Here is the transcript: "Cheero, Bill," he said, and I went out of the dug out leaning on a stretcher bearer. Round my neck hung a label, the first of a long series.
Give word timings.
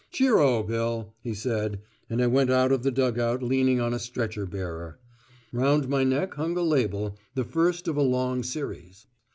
"Cheero, 0.11 0.63
Bill," 0.63 1.13
he 1.21 1.35
said, 1.35 1.79
and 2.09 2.23
I 2.23 2.25
went 2.25 2.49
out 2.49 2.71
of 2.71 2.81
the 2.81 2.89
dug 2.89 3.19
out 3.19 3.43
leaning 3.43 3.79
on 3.79 3.93
a 3.93 3.99
stretcher 3.99 4.47
bearer. 4.47 4.97
Round 5.53 5.87
my 5.89 6.03
neck 6.03 6.33
hung 6.33 6.57
a 6.57 6.63
label, 6.63 7.19
the 7.35 7.43
first 7.43 7.87
of 7.87 7.97
a 7.97 8.01
long 8.01 8.41
series. 8.41 9.05